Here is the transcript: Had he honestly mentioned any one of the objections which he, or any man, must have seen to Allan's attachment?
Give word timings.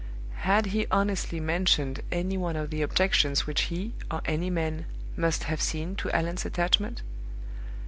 Had 0.39 0.65
he 0.73 0.87
honestly 0.89 1.39
mentioned 1.39 1.99
any 2.11 2.35
one 2.35 2.55
of 2.55 2.71
the 2.71 2.81
objections 2.81 3.45
which 3.45 3.65
he, 3.69 3.93
or 4.09 4.21
any 4.25 4.49
man, 4.49 4.85
must 5.15 5.43
have 5.43 5.61
seen 5.61 5.95
to 5.97 6.09
Allan's 6.09 6.43
attachment? 6.43 7.03